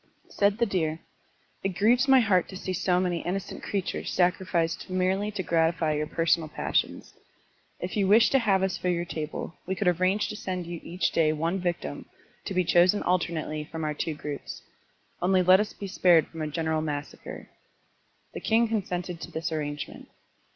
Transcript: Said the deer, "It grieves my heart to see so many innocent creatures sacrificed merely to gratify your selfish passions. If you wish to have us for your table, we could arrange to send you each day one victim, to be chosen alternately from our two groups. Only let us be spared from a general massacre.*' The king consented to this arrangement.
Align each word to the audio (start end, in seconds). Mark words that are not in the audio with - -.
Said 0.29 0.57
the 0.57 0.65
deer, 0.65 0.99
"It 1.61 1.75
grieves 1.77 2.07
my 2.07 2.21
heart 2.21 2.49
to 2.49 2.57
see 2.57 2.73
so 2.73 2.99
many 2.99 3.19
innocent 3.21 3.61
creatures 3.61 4.09
sacrificed 4.09 4.89
merely 4.89 5.29
to 5.29 5.43
gratify 5.43 5.93
your 5.93 6.07
selfish 6.07 6.39
passions. 6.55 7.13
If 7.79 7.95
you 7.95 8.07
wish 8.07 8.31
to 8.31 8.39
have 8.39 8.63
us 8.63 8.79
for 8.79 8.89
your 8.89 9.05
table, 9.05 9.57
we 9.67 9.75
could 9.75 9.87
arrange 9.87 10.27
to 10.29 10.35
send 10.35 10.65
you 10.65 10.79
each 10.81 11.11
day 11.11 11.31
one 11.33 11.59
victim, 11.59 12.07
to 12.45 12.53
be 12.55 12.63
chosen 12.63 13.03
alternately 13.03 13.63
from 13.71 13.83
our 13.83 13.93
two 13.93 14.15
groups. 14.15 14.63
Only 15.21 15.43
let 15.43 15.59
us 15.59 15.71
be 15.71 15.85
spared 15.85 16.25
from 16.29 16.41
a 16.41 16.47
general 16.47 16.81
massacre.*' 16.81 17.51
The 18.33 18.39
king 18.39 18.67
consented 18.67 19.21
to 19.21 19.31
this 19.31 19.51
arrangement. 19.51 20.09